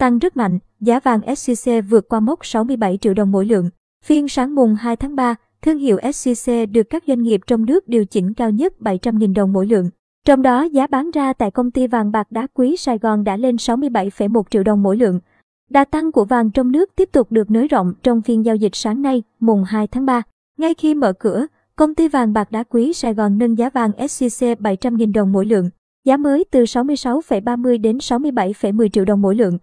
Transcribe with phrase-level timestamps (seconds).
[0.00, 3.70] tăng rất mạnh, giá vàng SJC vượt qua mốc 67 triệu đồng mỗi lượng.
[4.04, 7.88] Phiên sáng mùng 2 tháng 3, thương hiệu SJC được các doanh nghiệp trong nước
[7.88, 9.90] điều chỉnh cao nhất 700.000 đồng mỗi lượng.
[10.26, 13.36] Trong đó giá bán ra tại công ty vàng bạc đá quý Sài Gòn đã
[13.36, 15.20] lên 67,1 triệu đồng mỗi lượng.
[15.70, 18.74] Đà tăng của vàng trong nước tiếp tục được nới rộng trong phiên giao dịch
[18.74, 20.22] sáng nay, mùng 2 tháng 3.
[20.58, 21.46] Ngay khi mở cửa,
[21.76, 25.46] công ty vàng bạc đá quý Sài Gòn nâng giá vàng SJC 700.000 đồng mỗi
[25.46, 25.70] lượng,
[26.04, 29.58] giá mới từ 66,30 đến 67,10 triệu đồng mỗi lượng.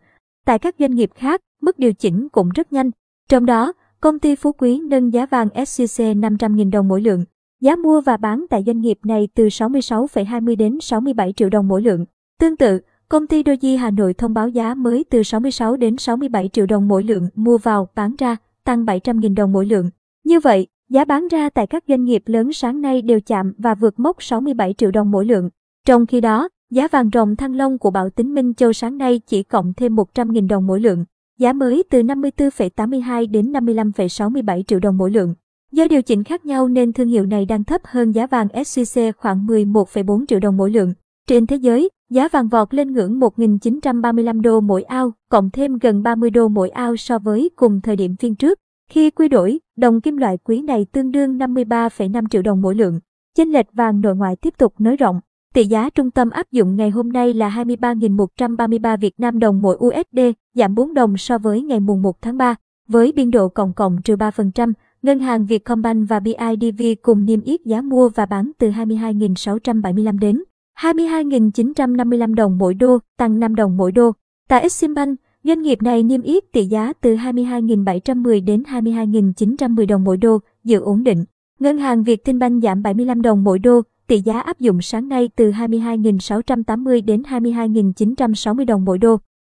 [0.48, 2.92] Tại các doanh nghiệp khác, mức điều chỉnh cũng rất nhanh.
[3.30, 7.24] Trong đó, công ty Phú Quý nâng giá vàng SJC 500.000 đồng mỗi lượng.
[7.62, 11.82] Giá mua và bán tại doanh nghiệp này từ 66,20 đến 67 triệu đồng mỗi
[11.82, 12.06] lượng.
[12.40, 16.50] Tương tự, công ty Doji Hà Nội thông báo giá mới từ 66 đến 67
[16.54, 19.90] triệu đồng mỗi lượng mua vào, bán ra, tăng 700.000 đồng mỗi lượng.
[20.24, 23.76] Như vậy, giá bán ra tại các doanh nghiệp lớn sáng nay đều chạm và
[23.76, 25.50] vượt mốc 67 triệu đồng mỗi lượng.
[25.86, 29.20] Trong khi đó, giá vàng rồng thăng long của Bảo Tín Minh Châu sáng nay
[29.28, 31.06] chỉ cộng thêm 100.000 đồng mỗi lượng.
[31.40, 35.36] Giá mới từ 54,82 đến 55,67 triệu đồng mỗi lượng.
[35.72, 39.12] Do điều chỉnh khác nhau nên thương hiệu này đang thấp hơn giá vàng SJC
[39.18, 40.94] khoảng 11,4 triệu đồng mỗi lượng.
[41.28, 46.04] Trên thế giới, giá vàng vọt lên ngưỡng 1.935 đô mỗi ao, cộng thêm gần
[46.04, 48.60] 30 đô mỗi ao so với cùng thời điểm phiên trước.
[48.90, 53.00] Khi quy đổi, đồng kim loại quý này tương đương 53,5 triệu đồng mỗi lượng.
[53.36, 55.20] Chênh lệch vàng nội ngoại tiếp tục nới rộng.
[55.54, 59.78] Tỷ giá trung tâm áp dụng ngày hôm nay là 23.133 Việt Nam đồng mỗi
[59.86, 60.20] USD,
[60.54, 62.56] giảm 4 đồng so với ngày mùng 1 tháng 3,
[62.88, 64.74] với biên độ cộng cộng trừ 3%.
[65.02, 70.44] Ngân hàng Vietcombank và BIDV cùng niêm yết giá mua và bán từ 22.675 đến
[70.80, 74.12] 22.955 đồng mỗi đô, tăng 5 đồng mỗi đô.
[74.48, 80.18] Tại Eximbank, doanh nghiệp này niêm yết tỷ giá từ 22.710 đến 22.910 đồng mỗi
[80.18, 81.26] đô, giữ ổn định.
[81.60, 85.10] Ngân hàng Việt Tinh Banh giảm 75 đồng mỗi đô, tỷ giá áp dụng sáng
[85.10, 89.18] nay từ 22.680 đến 22.960 đồng mỗi đô.